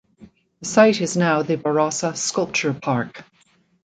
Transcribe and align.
The 0.61 0.65
site 0.67 0.99
is 0.99 1.15
now 1.15 1.43
the 1.43 1.57
Barossa 1.57 2.17
Sculpture 2.17 2.73
Park. 2.73 3.23